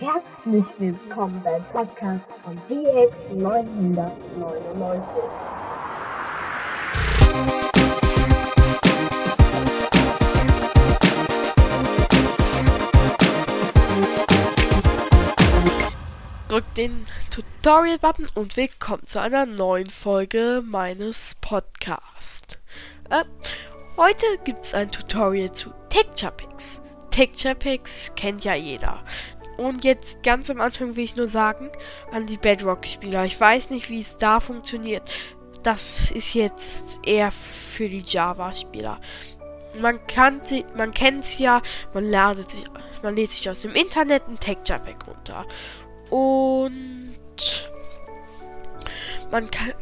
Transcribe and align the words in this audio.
Herzlich 0.00 0.64
willkommen 0.78 1.42
beim 1.42 1.64
Podcast 1.72 2.24
von 2.44 2.56
DX999. 2.70 4.12
Drückt 16.48 16.76
den 16.76 17.04
Tutorial-Button 17.32 18.28
und 18.36 18.56
willkommen 18.56 19.04
zu 19.04 19.20
einer 19.20 19.46
neuen 19.46 19.90
Folge 19.90 20.62
meines 20.64 21.34
Podcasts. 21.40 22.56
Äh, 23.10 23.24
heute 23.96 24.26
gibt 24.44 24.64
es 24.64 24.74
ein 24.74 24.92
Tutorial 24.92 25.50
zu 25.50 25.70
Texture 25.88 26.30
Packs. 26.30 26.80
Texture 27.10 27.56
Packs 27.56 28.12
kennt 28.14 28.44
ja 28.44 28.54
jeder. 28.54 29.02
Und 29.58 29.82
jetzt 29.82 30.22
ganz 30.22 30.48
am 30.50 30.60
Anfang 30.60 30.94
will 30.94 31.02
ich 31.02 31.16
nur 31.16 31.26
sagen, 31.26 31.70
an 32.12 32.26
die 32.26 32.36
Bedrock-Spieler, 32.36 33.24
ich 33.24 33.38
weiß 33.38 33.70
nicht, 33.70 33.90
wie 33.90 33.98
es 33.98 34.16
da 34.16 34.38
funktioniert. 34.38 35.02
Das 35.64 36.12
ist 36.12 36.34
jetzt 36.34 37.00
eher 37.04 37.32
für 37.32 37.88
die 37.88 38.04
Java-Spieler. 38.06 39.00
Man 39.80 40.06
kann 40.06 40.40
sie, 40.44 40.64
man 40.76 40.92
ja, 41.38 41.60
man 41.92 42.04
ladet 42.04 42.50
sich, 42.50 42.64
man 43.02 43.16
lädt 43.16 43.32
sich 43.32 43.50
aus 43.50 43.62
dem 43.62 43.74
Internet 43.74 44.28
ein 44.28 44.38
Texture 44.38 44.78
Pack 44.78 45.08
runter. 45.08 45.44
Und 46.08 47.18
man 49.32 49.50
kann, 49.50 49.74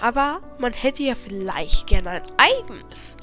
aber 0.00 0.40
man 0.58 0.72
hätte 0.72 1.02
ja 1.02 1.16
vielleicht 1.16 1.88
gerne 1.88 2.10
ein 2.10 2.22
eigenes. 2.36 3.16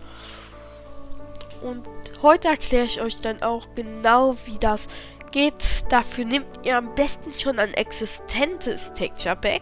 Und 1.61 1.87
heute 2.21 2.49
erkläre 2.49 2.85
ich 2.85 3.01
euch 3.01 3.15
dann 3.21 3.41
auch 3.41 3.67
genau, 3.73 4.35
wie 4.45 4.59
das 4.59 4.89
geht. 5.33 5.91
Dafür 5.91 6.23
nehmt 6.23 6.47
ihr 6.63 6.77
am 6.77 6.95
besten 6.95 7.37
schon 7.37 7.59
ein 7.59 7.73
existentes 7.73 8.93
Texture 8.93 9.35
Pack. 9.35 9.61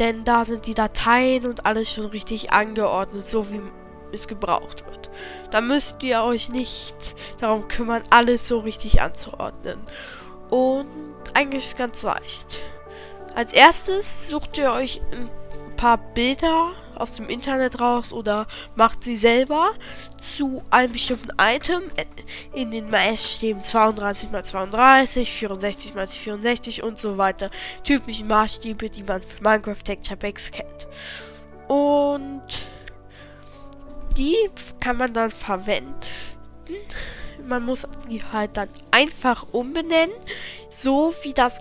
Denn 0.00 0.24
da 0.24 0.44
sind 0.44 0.66
die 0.66 0.74
Dateien 0.74 1.46
und 1.46 1.66
alles 1.66 1.92
schon 1.92 2.06
richtig 2.06 2.52
angeordnet, 2.52 3.26
so 3.26 3.48
wie 3.50 3.60
es 4.12 4.26
gebraucht 4.26 4.84
wird. 4.86 5.10
Da 5.52 5.60
müsst 5.60 6.02
ihr 6.02 6.22
euch 6.22 6.48
nicht 6.48 6.96
darum 7.38 7.68
kümmern, 7.68 8.02
alles 8.10 8.48
so 8.48 8.58
richtig 8.60 9.02
anzuordnen. 9.02 9.78
Und 10.48 10.88
eigentlich 11.34 11.64
ist 11.64 11.72
es 11.72 11.76
ganz 11.76 12.02
leicht. 12.02 12.62
Als 13.34 13.52
erstes 13.52 14.28
sucht 14.28 14.58
ihr 14.58 14.72
euch 14.72 15.00
ein 15.12 15.30
paar 15.76 15.98
Bilder 15.98 16.72
aus 17.00 17.14
dem 17.14 17.28
Internet 17.28 17.80
raus 17.80 18.12
oder 18.12 18.46
macht 18.76 19.04
sie 19.04 19.16
selber 19.16 19.72
zu 20.20 20.62
einem 20.70 20.92
bestimmten 20.92 21.30
Item. 21.38 21.82
In 22.52 22.70
den 22.70 22.90
Maßstäben 22.90 23.62
32 23.62 24.32
x 24.32 24.48
32, 24.48 25.32
64 25.32 25.96
x 25.96 26.16
64 26.16 26.82
und 26.82 26.98
so 26.98 27.18
weiter. 27.18 27.50
Typische 27.84 28.24
Maßstäbe, 28.24 28.90
die 28.90 29.02
man 29.02 29.22
für 29.22 29.42
Minecraft 29.42 29.82
Texture 29.84 30.16
Packs 30.16 30.50
kennt. 30.50 30.88
Und 31.68 32.42
die 34.16 34.36
kann 34.80 34.96
man 34.96 35.12
dann 35.12 35.30
verwenden. 35.30 35.94
Man 37.46 37.64
muss 37.64 37.86
die 38.08 38.22
halt 38.22 38.56
dann 38.56 38.68
einfach 38.90 39.46
umbenennen, 39.52 40.14
so 40.68 41.14
wie 41.22 41.32
das 41.32 41.60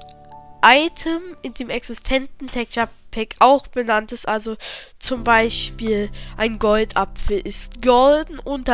Item 0.63 1.21
in 1.41 1.53
dem 1.53 1.69
existenten 1.69 2.47
Texture 2.47 2.89
Pack 3.11 3.35
auch 3.39 3.67
benannt 3.67 4.11
ist. 4.11 4.27
Also 4.27 4.57
zum 4.99 5.23
Beispiel 5.23 6.09
ein 6.37 6.59
Goldapfel 6.59 7.39
ist 7.39 7.81
golden-apple 7.81 8.67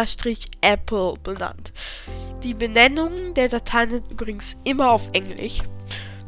benannt. 1.23 1.73
Die 2.44 2.53
Benennungen 2.53 3.33
der 3.33 3.50
Dateien 3.50 3.89
sind 3.89 4.11
übrigens 4.11 4.58
immer 4.63 4.91
auf 4.91 5.09
Englisch. 5.13 5.59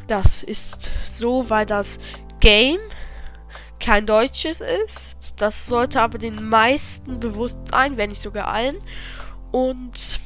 Das 0.08 0.44
ist 0.44 0.90
so, 1.12 1.50
weil 1.50 1.66
das 1.66 2.00
Game 2.40 2.80
kein 3.80 4.06
deutsches 4.06 4.62
ist. 4.62 5.36
Das 5.38 5.68
sollte 5.68 6.02
aber 6.02 6.18
den 6.18 6.48
meisten 6.50 7.20
bewusst 7.20 7.58
sein, 7.70 7.98
wenn 7.98 8.10
nicht 8.10 8.22
sogar 8.22 8.48
allen. 8.48 8.78
Und 9.52 10.20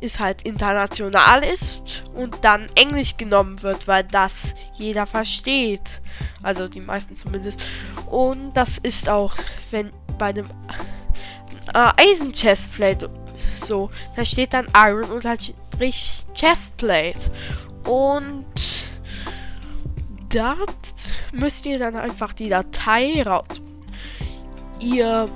ist 0.00 0.20
halt 0.20 0.42
international 0.42 1.42
ist 1.42 2.04
und 2.14 2.36
dann 2.42 2.68
Englisch 2.74 3.16
genommen 3.16 3.62
wird, 3.62 3.88
weil 3.88 4.04
das 4.04 4.54
jeder 4.74 5.06
versteht. 5.06 6.00
Also 6.42 6.68
die 6.68 6.80
meisten 6.80 7.16
zumindest. 7.16 7.66
Und 8.06 8.52
das 8.54 8.78
ist 8.78 9.08
auch, 9.08 9.34
wenn 9.70 9.92
bei 10.18 10.26
einem 10.26 10.48
äh, 11.74 11.92
Eisen 11.96 12.32
Chestplate 12.32 13.10
so, 13.58 13.90
da 14.14 14.24
steht 14.24 14.52
dann 14.52 14.66
Iron 14.76 15.10
und 15.10 15.24
halt 15.24 15.54
Chestplate. 16.34 17.30
Und 17.84 18.46
da 20.30 20.56
müsst 21.32 21.66
ihr 21.66 21.78
dann 21.78 21.96
einfach 21.96 22.32
die 22.32 22.48
Datei 22.48 23.22
raus. 23.22 23.60
Ihr 24.80 25.28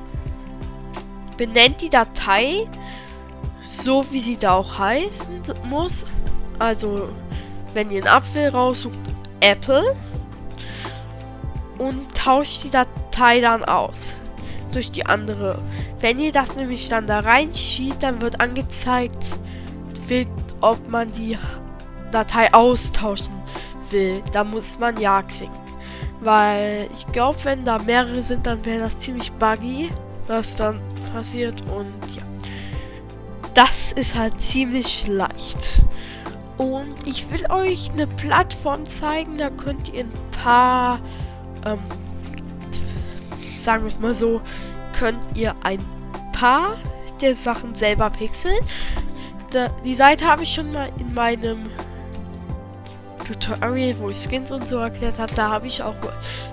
benennt 1.37 1.81
die 1.81 1.91
Datei 1.91 2.69
so 3.71 4.05
wie 4.11 4.19
sie 4.19 4.37
da 4.37 4.55
auch 4.55 4.79
heißen 4.79 5.43
muss. 5.65 6.05
Also, 6.59 7.09
wenn 7.73 7.91
ihr 7.91 8.05
einen 8.05 8.09
Apfel 8.09 8.49
raussucht, 8.49 8.99
Apple 9.41 9.97
und 11.79 12.15
tauscht 12.15 12.65
die 12.65 12.71
Datei 12.71 13.41
dann 13.41 13.65
aus 13.65 14.15
durch 14.73 14.91
die 14.91 15.07
andere. 15.07 15.59
Wenn 16.01 16.19
ihr 16.21 16.33
das 16.33 16.57
nämlich 16.57 16.89
dann 16.89 17.07
da 17.07 17.21
reinschiebt, 17.21 18.03
dann 18.03 18.21
wird 18.21 18.41
angezeigt, 18.41 19.25
ob 20.61 20.89
man 20.89 21.11
die 21.13 21.39
Datei 22.11 22.53
austauschen 22.53 23.33
will. 23.91 24.23
Da 24.33 24.45
muss 24.45 24.79
man 24.79 24.99
ja 25.01 25.23
klicken. 25.23 25.55
Weil 26.21 26.89
ich 26.93 27.07
glaube, 27.13 27.39
wenn 27.45 27.65
da 27.65 27.79
mehrere 27.79 28.23
sind, 28.23 28.47
dann 28.47 28.65
wäre 28.65 28.81
das 28.81 28.99
ziemlich 28.99 29.33
buggy, 29.33 29.91
was 30.27 30.57
dann 30.57 30.81
passiert. 31.13 31.63
Und 31.63 31.95
ja 32.15 32.30
das 33.61 33.93
ist 33.93 34.15
halt 34.15 34.41
ziemlich 34.41 35.07
leicht. 35.07 35.83
Und 36.57 36.95
ich 37.05 37.31
will 37.31 37.45
euch 37.51 37.91
eine 37.91 38.07
Plattform 38.07 38.87
zeigen, 38.87 39.37
da 39.37 39.51
könnt 39.51 39.93
ihr 39.93 40.05
ein 40.05 40.13
paar, 40.43 40.99
ähm, 41.67 41.79
sagen 43.59 43.83
wir 43.83 43.89
es 43.89 44.01
mal 44.01 44.15
so, 44.15 44.41
könnt 44.99 45.19
ihr 45.35 45.55
ein 45.63 45.85
paar 46.33 46.79
der 47.21 47.35
Sachen 47.35 47.75
selber 47.75 48.09
pixeln. 48.09 48.65
Da, 49.51 49.69
die 49.85 49.95
Seite 49.95 50.25
habe 50.25 50.43
ich 50.43 50.55
schon 50.55 50.73
mal 50.73 50.91
in 50.99 51.13
meinem 51.13 51.69
Tutorial, 53.27 53.99
wo 53.99 54.09
ich 54.09 54.17
Skins 54.17 54.51
und 54.51 54.67
so 54.67 54.79
erklärt 54.79 55.19
habe, 55.19 55.35
da 55.35 55.51
habe 55.51 55.67
ich 55.67 55.83
auch 55.83 55.97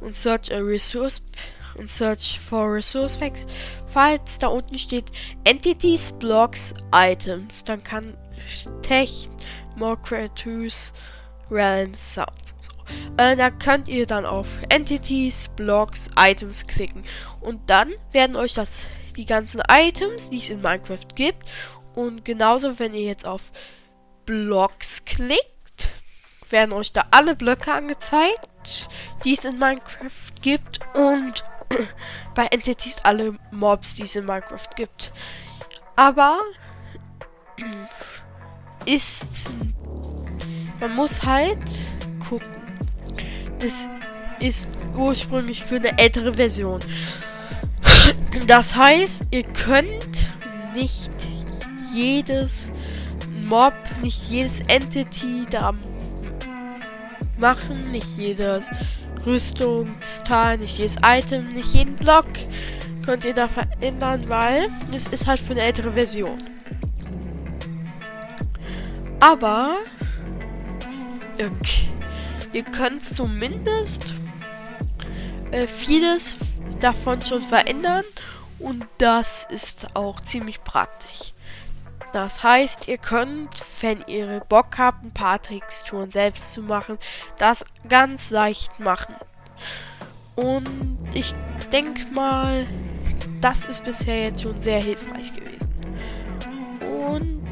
Und 0.00 0.16
Search 0.16 0.52
a 0.52 0.58
Resource 0.58 1.22
und 1.76 1.90
Search 1.90 2.38
for 2.40 2.72
Resource 2.72 3.16
Packs. 3.16 3.46
Falls 3.88 4.38
da 4.38 4.48
unten 4.48 4.78
steht 4.78 5.06
Entities, 5.44 6.12
Blocks, 6.12 6.74
Items, 6.94 7.64
dann 7.64 7.82
kann 7.82 8.16
Tech, 8.82 9.28
More 9.76 9.96
Creators, 9.96 10.92
Realms, 11.50 12.14
Sounds 12.14 12.52
und 12.52 12.62
so. 12.62 12.72
Äh, 13.16 13.36
da 13.36 13.50
könnt 13.50 13.88
ihr 13.88 14.06
dann 14.06 14.26
auf 14.26 14.48
Entities, 14.68 15.48
Blocks, 15.56 16.10
Items 16.16 16.66
klicken. 16.66 17.04
Und 17.40 17.68
dann 17.68 17.92
werden 18.12 18.36
euch 18.36 18.54
das 18.54 18.86
die 19.16 19.26
ganzen 19.26 19.62
Items, 19.70 20.30
die 20.30 20.36
es 20.36 20.50
in 20.50 20.60
Minecraft 20.60 21.08
gibt. 21.14 21.42
Und 21.94 22.24
genauso, 22.24 22.78
wenn 22.78 22.94
ihr 22.94 23.06
jetzt 23.06 23.26
auf 23.26 23.42
Blocks 24.26 25.04
klickt, 25.04 25.55
werden 26.50 26.72
euch 26.72 26.92
da 26.92 27.04
alle 27.10 27.34
Blöcke 27.34 27.72
angezeigt, 27.72 28.88
die 29.24 29.34
es 29.34 29.44
in 29.44 29.58
Minecraft 29.58 30.32
gibt 30.42 30.80
und 30.94 31.44
bei 32.34 32.46
Entities 32.46 32.98
alle 33.02 33.36
Mobs, 33.50 33.94
die 33.94 34.02
es 34.02 34.16
in 34.16 34.24
Minecraft 34.24 34.68
gibt. 34.76 35.12
Aber 35.96 36.40
ist 38.84 39.50
man 40.80 40.94
muss 40.94 41.24
halt 41.24 41.58
gucken. 42.28 42.54
Das 43.60 43.88
ist 44.40 44.70
ursprünglich 44.96 45.64
für 45.64 45.76
eine 45.76 45.98
ältere 45.98 46.34
Version. 46.34 46.80
Das 48.46 48.76
heißt, 48.76 49.28
ihr 49.30 49.44
könnt 49.44 50.30
nicht 50.74 51.10
jedes 51.94 52.70
Mob, 53.44 53.72
nicht 54.02 54.22
jedes 54.28 54.60
Entity 54.60 55.46
da 55.48 55.72
machen, 57.38 57.90
nicht 57.90 58.16
jedes 58.16 58.64
Rüstungsteil, 59.24 60.58
nicht 60.58 60.78
jedes 60.78 60.96
Item, 61.04 61.48
nicht 61.48 61.74
jeden 61.74 61.96
Block 61.96 62.26
könnt 63.04 63.24
ihr 63.24 63.34
da 63.34 63.46
verändern, 63.46 64.28
weil 64.28 64.68
es 64.92 65.06
ist 65.06 65.28
halt 65.28 65.38
für 65.38 65.52
eine 65.52 65.62
ältere 65.62 65.92
Version. 65.92 66.38
Aber 69.20 69.76
okay, 71.34 71.88
ihr 72.52 72.64
könnt 72.64 73.04
zumindest 73.04 74.06
äh, 75.52 75.68
vieles 75.68 76.36
davon 76.80 77.22
schon 77.22 77.42
verändern 77.42 78.04
und 78.58 78.86
das 78.98 79.46
ist 79.50 79.86
auch 79.94 80.20
ziemlich 80.20 80.62
praktisch. 80.64 81.32
Das 82.12 82.42
heißt, 82.42 82.88
ihr 82.88 82.98
könnt, 82.98 83.48
wenn 83.80 84.02
ihr 84.06 84.40
Bock 84.48 84.78
habt, 84.78 85.04
ein 85.04 85.12
paar 85.12 85.40
Texturen 85.40 86.08
selbst 86.08 86.52
zu 86.52 86.62
machen, 86.62 86.98
das 87.38 87.64
ganz 87.88 88.30
leicht 88.30 88.80
machen. 88.80 89.14
Und 90.34 90.68
ich 91.14 91.32
denke 91.72 92.04
mal, 92.12 92.66
das 93.40 93.64
ist 93.66 93.84
bisher 93.84 94.24
jetzt 94.24 94.42
schon 94.42 94.60
sehr 94.60 94.82
hilfreich 94.82 95.32
gewesen. 95.34 95.74
Und 97.10 97.42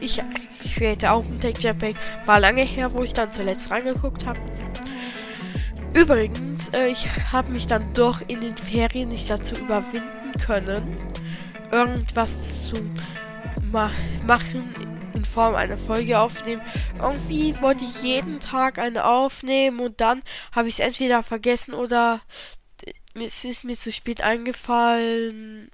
ich, 0.00 0.22
ich 0.64 0.80
werde 0.80 1.10
auch 1.10 1.24
ein 1.24 1.40
Texture 1.40 1.74
Pack. 1.74 1.96
War 2.26 2.40
lange 2.40 2.62
her, 2.62 2.92
wo 2.92 3.02
ich 3.02 3.12
dann 3.12 3.30
zuletzt 3.30 3.70
reingeguckt 3.70 4.26
habe. 4.26 4.38
Übrigens, 5.92 6.68
äh, 6.68 6.86
ich 6.86 7.08
habe 7.32 7.50
mich 7.50 7.66
dann 7.66 7.92
doch 7.94 8.20
in 8.28 8.40
den 8.40 8.56
Ferien 8.56 9.08
nicht 9.08 9.28
dazu 9.28 9.56
überwinden 9.56 10.32
können, 10.44 10.96
irgendwas 11.72 12.68
zu 12.68 12.76
ma 13.70 13.90
machen 14.26 14.74
in 15.14 15.24
Form 15.24 15.54
einer 15.54 15.76
Folge 15.76 16.18
aufnehmen. 16.18 16.62
Irgendwie 16.98 17.60
wollte 17.60 17.84
ich 17.84 18.02
jeden 18.02 18.40
Tag 18.40 18.78
eine 18.78 19.04
aufnehmen 19.04 19.80
und 19.80 20.00
dann 20.00 20.22
habe 20.52 20.68
ich 20.68 20.74
es 20.74 20.80
entweder 20.80 21.22
vergessen 21.22 21.74
oder 21.74 22.20
es 23.14 23.44
ist 23.44 23.64
mir 23.64 23.76
zu 23.76 23.92
spät 23.92 24.22
eingefallen. 24.22 25.70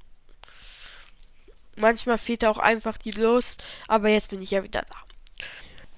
Manchmal 1.76 2.18
fehlt 2.18 2.44
auch 2.44 2.58
einfach 2.58 2.96
die 2.96 3.10
Lust, 3.10 3.62
aber 3.86 4.08
jetzt 4.08 4.30
bin 4.30 4.40
ich 4.40 4.52
ja 4.52 4.62
wieder 4.62 4.82
da. 4.82 4.96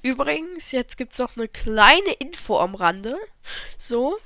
Übrigens, 0.02 0.72
jetzt 0.72 0.96
gibt 0.96 1.12
es 1.12 1.18
noch 1.18 1.36
eine 1.36 1.48
kleine 1.48 2.12
Info 2.18 2.58
am 2.58 2.74
Rande. 2.74 3.16
So. 3.78 4.18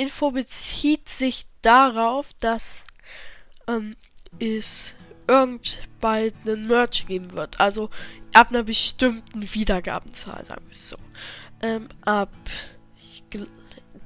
Info 0.00 0.30
bezieht 0.30 1.10
sich 1.10 1.44
darauf, 1.60 2.28
dass 2.38 2.84
ähm, 3.68 3.96
es 4.38 4.94
irgend 5.28 5.78
bald 6.00 6.34
einen 6.46 6.66
Merch 6.66 7.04
geben 7.04 7.34
wird. 7.34 7.60
Also 7.60 7.90
ab 8.32 8.48
einer 8.48 8.62
bestimmten 8.62 9.42
Wiedergabenzahl, 9.52 10.46
sagen 10.46 10.64
wir 10.64 10.70
es 10.70 10.88
so. 10.88 10.96
Ähm, 11.60 11.88
ab 12.00 12.30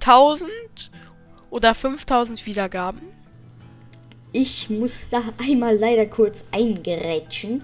1000 0.01 0.51
oder 1.51 1.77
5000 1.77 2.45
Wiedergaben. 2.45 3.01
Ich 4.33 4.69
muss 4.69 5.11
da 5.11 5.23
einmal 5.39 5.77
leider 5.77 6.07
kurz 6.07 6.45
eingerätschen. 6.51 7.63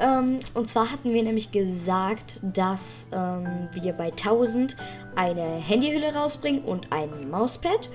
Ähm, 0.00 0.40
und 0.54 0.70
zwar 0.70 0.90
hatten 0.90 1.12
wir 1.12 1.22
nämlich 1.22 1.52
gesagt, 1.52 2.40
dass 2.42 3.06
ähm, 3.12 3.68
wir 3.72 3.92
bei 3.92 4.06
1000 4.06 4.76
eine 5.14 5.42
Handyhülle 5.42 6.14
rausbringen 6.14 6.62
und 6.62 6.90
ein 6.92 7.30
Mauspad. 7.30 7.90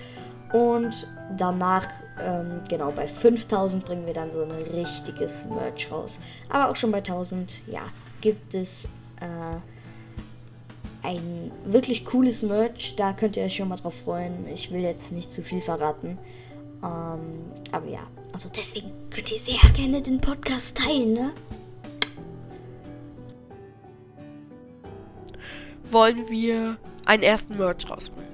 Und 0.54 1.08
danach, 1.36 1.88
ähm, 2.24 2.62
genau, 2.70 2.92
bei 2.92 3.08
5000 3.08 3.84
bringen 3.84 4.06
wir 4.06 4.14
dann 4.14 4.32
so 4.32 4.44
ein 4.44 4.52
richtiges 4.52 5.46
Merch 5.46 5.92
raus. 5.92 6.20
Aber 6.50 6.70
auch 6.70 6.76
schon 6.76 6.92
bei 6.92 7.00
1000, 7.00 7.64
ja, 7.68 7.82
gibt 8.22 8.54
es 8.54 8.86
äh, 9.20 9.58
ein 11.02 11.52
wirklich 11.66 12.06
cooles 12.06 12.44
Merch. 12.44 12.96
Da 12.96 13.14
könnt 13.14 13.36
ihr 13.36 13.44
euch 13.44 13.56
schon 13.56 13.68
mal 13.68 13.78
drauf 13.78 13.96
freuen. 13.96 14.48
Ich 14.54 14.72
will 14.72 14.82
jetzt 14.82 15.12
nicht 15.12 15.34
zu 15.34 15.42
viel 15.42 15.62
verraten. 15.62 16.20
Ähm, 16.84 17.52
aber 17.72 17.90
ja, 17.90 18.02
also 18.32 18.50
deswegen 18.56 18.92
könnt 19.10 19.32
ihr 19.32 19.40
sehr 19.40 19.70
gerne 19.74 20.02
den 20.02 20.22
Podcast 20.22 20.78
teilen, 20.78 21.14
ne? 21.14 21.32
Wollen 25.92 26.30
wir 26.30 26.78
einen 27.06 27.24
ersten 27.24 27.58
Merch 27.58 27.90
rausbringen. 27.90 28.32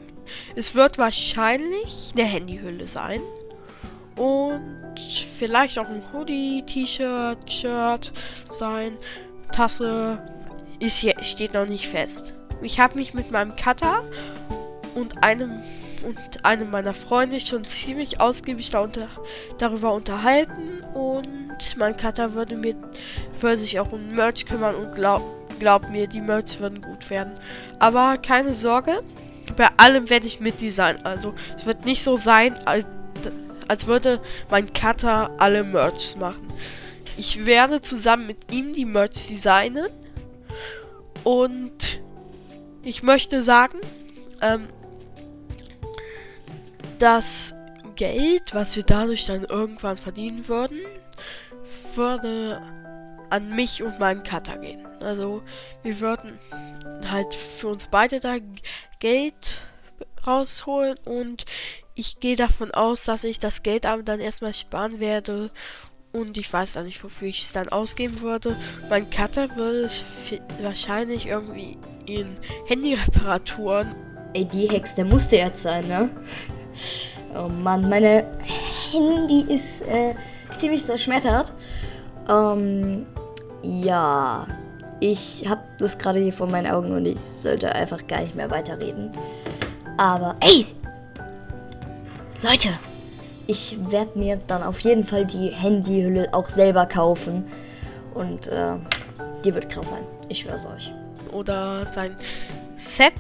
Es 0.56 0.75
wird 0.75 0.98
wahrscheinlich 0.98 2.12
eine 2.13 2.25
Handyhülle 2.25 2.88
sein. 2.88 3.21
Und 4.15 5.00
vielleicht 5.38 5.80
auch 5.80 5.88
ein 5.88 6.03
Hoodie, 6.13 6.63
T-Shirt, 6.65 7.51
Shirt 7.51 8.12
sein. 8.59 8.98
Tasse. 9.51 10.21
Ist 10.80 10.98
hier, 10.98 11.21
steht 11.21 11.53
noch 11.53 11.68
nicht 11.68 11.88
fest. 11.88 12.33
Ich 12.62 12.80
habe 12.80 12.98
mich 12.98 13.13
mit 13.13 13.31
meinem 13.31 13.56
Cutter 13.56 14.03
und 14.95 15.24
einem 15.24 15.62
und 16.03 16.44
einem 16.44 16.71
meiner 16.71 16.94
Freunde 16.94 17.39
schon 17.39 17.63
ziemlich 17.63 18.19
ausgiebig 18.19 18.71
darunter, 18.71 19.07
darüber 19.59 19.94
unterhalten 19.94 20.81
und 20.95 21.77
mein 21.77 21.95
Cutter 21.95 22.33
würde 22.33 22.56
mir 22.56 22.75
würde 23.39 23.57
sich 23.57 23.80
auch 23.80 23.92
um 23.92 24.12
Merch 24.12 24.45
kümmern 24.48 24.75
und 24.75 24.95
glaubt 24.95 25.40
Glaub 25.62 25.92
mir, 25.92 26.08
die 26.08 26.22
Merch 26.22 26.60
würden 26.60 26.81
gut 26.81 27.12
werden. 27.12 27.34
Aber 27.78 28.18
keine 28.18 28.56
Sorge, 28.56 29.04
bei 29.56 29.68
allem 29.78 30.10
werde 30.10 30.25
ich 30.25 30.40
mitdesignen. 30.40 31.06
Also 31.06 31.36
es 31.56 31.68
wird 31.68 31.86
nicht 31.86 32.02
so 32.02 32.18
sein, 32.18 32.58
als, 32.66 32.88
als 33.68 33.86
würde 33.86 34.19
mein 34.50 34.74
Cutter 34.74 35.30
alle 35.38 35.63
Merchs 35.63 36.16
machen. 36.16 36.48
Ich 37.16 37.46
werde 37.46 37.80
zusammen 37.80 38.25
mit 38.25 38.52
ihm 38.52 38.74
die 38.74 38.86
Merch 38.86 39.28
designen. 39.28 39.86
Und 41.24 42.02
ich 42.81 43.04
möchte 43.04 43.44
sagen, 43.44 43.78
ähm, 44.42 44.68
das 46.98 47.54
Geld, 47.96 48.56
was 48.56 48.75
wir 48.75 48.84
dadurch 48.84 49.28
dann 49.28 49.44
irgendwann 49.44 49.98
verdienen 49.98 50.48
würden, 50.48 50.80
würde 51.94 52.63
an 53.31 53.56
mich 53.56 53.81
und 53.81 54.00
meinen 54.00 54.24
Cutter 54.24 54.57
gehen. 54.57 54.86
Also 55.01 55.42
wir 55.83 56.00
würden 56.00 56.38
halt 57.10 57.33
für 57.33 57.69
uns 57.69 57.88
beide 57.88 58.19
da 58.19 58.38
Geld 59.00 59.62
rausholen 60.25 60.98
und 61.05 61.46
ich 61.96 62.20
gehe 62.20 62.36
davon 62.36 62.72
aus, 62.72 63.05
dass 63.05 63.24
ich 63.24 63.39
das 63.39 63.63
Geld 63.63 63.86
aber 63.86 64.03
dann 64.03 64.20
erstmal 64.20 64.53
sparen 64.53 65.00
werde 65.00 65.50
und 66.12 66.38
ich 66.38 66.51
weiß 66.51 66.74
dann 66.74 66.86
nicht, 66.86 67.03
wofür 67.03 67.27
ich 67.27 67.44
es 67.44 67.53
dann 67.53 67.70
ausgeben 67.70 68.22
würde. 68.22 68.55
Mein 68.89 69.10
Cutter 69.10 69.55
würde 69.55 69.84
es 69.84 70.03
wahrscheinlich 70.62 71.27
irgendwie 71.27 71.77
in 72.05 72.36
Handyreparaturen. 72.67 73.96
Ey, 74.34 74.46
die 74.46 74.70
Hex, 74.70 74.96
der 74.96 75.05
musste 75.05 75.38
jetzt 75.38 75.63
sein, 75.63 75.88
ne? 75.88 76.10
Oh 77.36 77.48
Mann, 77.48 77.88
meine 77.89 78.25
Handy 78.91 79.46
ist 79.53 79.84
äh, 79.84 80.15
ziemlich 80.58 80.86
zerschmettert. 80.86 81.53
Ähm, 82.29 83.05
ja, 83.62 84.46
ich 85.00 85.46
habe 85.48 85.62
das 85.77 85.98
gerade 85.98 86.20
hier 86.20 86.34
vor 86.34 86.48
meinen 86.48 86.72
Augen 86.72 86.91
und 86.91 87.06
ich 87.06 87.20
sollte 87.20 87.74
einfach 87.74 88.06
gar 88.08 88.22
nicht 88.22 88.36
mehr 88.36 88.50
weiterreden. 88.51 89.12
Aber, 89.98 90.36
ey! 90.39 90.65
Leute! 92.41 92.70
Ich 93.48 93.77
werde 93.91 94.18
mir 94.18 94.39
dann 94.48 94.63
auf 94.63 94.80
jeden 94.80 95.03
Fall 95.03 95.25
die 95.25 95.50
Handyhülle 95.50 96.30
auch 96.32 96.48
selber 96.48 96.86
kaufen. 96.86 97.44
Und 98.13 98.48
äh, 98.48 98.75
die 99.44 99.53
wird 99.53 99.70
krass 99.70 99.89
sein. 99.89 100.03
Ich 100.30 100.39
schwör's 100.39 100.65
euch. 100.65 100.94
Oder 101.32 101.86
sein 101.86 102.15
Set 102.75 103.13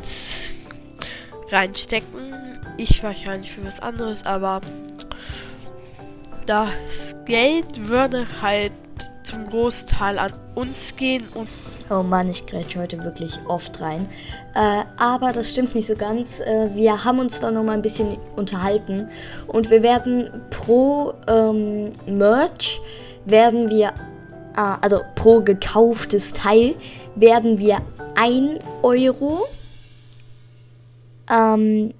reinstecken. 1.49 2.59
Ich 2.77 3.03
wahrscheinlich 3.03 3.51
für 3.51 3.65
was 3.65 3.79
anderes, 3.79 4.25
aber 4.25 4.61
das 6.45 7.15
Geld 7.25 7.87
würde 7.87 8.25
halt 8.41 8.71
zum 9.31 9.49
Großteil 9.49 10.19
an 10.19 10.33
uns 10.55 10.95
gehen 10.95 11.23
und. 11.33 11.47
Oh 11.89 12.03
Mann, 12.03 12.29
ich 12.29 12.45
grätsche 12.45 12.79
heute 12.79 13.01
wirklich 13.03 13.37
oft 13.47 13.81
rein. 13.81 14.07
Äh, 14.55 14.83
aber 14.97 15.31
das 15.33 15.51
stimmt 15.51 15.75
nicht 15.75 15.87
so 15.87 15.95
ganz. 15.95 16.39
Äh, 16.39 16.69
wir 16.73 17.03
haben 17.03 17.19
uns 17.19 17.39
da 17.39 17.51
noch 17.51 17.63
mal 17.63 17.73
ein 17.73 17.81
bisschen 17.81 18.17
unterhalten 18.35 19.09
und 19.47 19.69
wir 19.69 19.83
werden 19.83 20.29
pro 20.49 21.13
ähm, 21.27 21.91
Merch 22.05 22.79
werden 23.25 23.69
wir, 23.69 23.87
äh, 24.57 24.75
also 24.81 25.01
pro 25.15 25.41
gekauftes 25.41 26.33
Teil 26.33 26.75
werden 27.15 27.57
wir 27.57 27.77
1 28.15 28.59
Euro 28.83 29.47
ähm, 31.29 31.93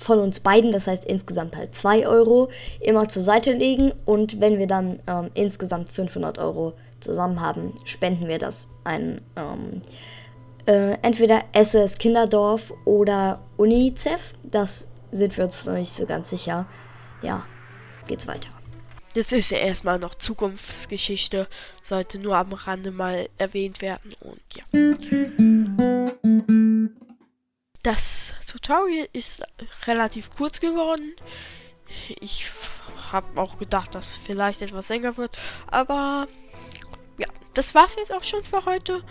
von 0.00 0.18
uns 0.18 0.40
beiden, 0.40 0.72
das 0.72 0.86
heißt 0.86 1.04
insgesamt 1.04 1.56
halt 1.56 1.74
2 1.74 2.08
Euro, 2.08 2.48
immer 2.80 3.08
zur 3.08 3.22
Seite 3.22 3.52
legen 3.52 3.92
und 4.06 4.40
wenn 4.40 4.58
wir 4.58 4.66
dann 4.66 4.98
ähm, 5.06 5.30
insgesamt 5.34 5.90
500 5.90 6.38
Euro 6.38 6.72
zusammen 7.00 7.40
haben, 7.40 7.74
spenden 7.84 8.26
wir 8.26 8.38
das 8.38 8.68
ein, 8.84 9.20
ähm, 9.36 9.82
Äh, 10.66 10.98
entweder 11.02 11.42
SOS 11.54 11.96
Kinderdorf 11.98 12.72
oder 12.84 13.40
UNICEF. 13.56 14.34
Das 14.44 14.88
sind 15.10 15.36
wir 15.36 15.44
uns 15.44 15.64
noch 15.66 15.74
nicht 15.74 15.92
so 15.92 16.06
ganz 16.06 16.30
sicher. 16.30 16.66
Ja, 17.22 17.44
geht's 18.06 18.28
weiter. 18.28 18.50
Das 19.14 19.32
ist 19.32 19.50
ja 19.50 19.58
erstmal 19.58 19.98
noch 19.98 20.14
Zukunftsgeschichte, 20.14 21.48
sollte 21.82 22.18
nur 22.20 22.36
am 22.36 22.52
Rande 22.52 22.92
mal 22.92 23.28
erwähnt 23.38 23.80
werden 23.80 24.12
und 24.20 24.40
ja. 24.54 25.59
Das 27.82 28.34
Tutorial 28.46 29.08
ist 29.12 29.42
relativ 29.86 30.30
kurz 30.30 30.60
geworden. 30.60 31.14
Ich 32.20 32.50
habe 33.10 33.40
auch 33.40 33.58
gedacht, 33.58 33.94
dass 33.94 34.16
vielleicht 34.16 34.62
etwas 34.62 34.90
länger 34.90 35.16
wird, 35.16 35.36
aber 35.66 36.28
ja, 37.18 37.26
das 37.54 37.74
war's 37.74 37.96
jetzt 37.96 38.12
auch 38.12 38.22
schon 38.22 38.44
für 38.44 38.64
heute. 38.66 39.02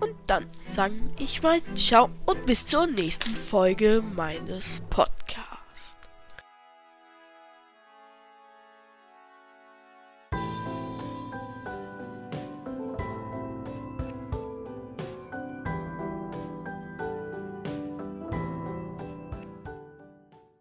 Und 0.00 0.14
dann 0.26 0.50
sage 0.66 0.94
ich 1.18 1.42
mal 1.42 1.62
ciao 1.74 2.10
und 2.26 2.44
bis 2.46 2.66
zur 2.66 2.86
nächsten 2.86 3.34
Folge 3.34 4.02
meines 4.14 4.82
Podcasts. 4.90 5.15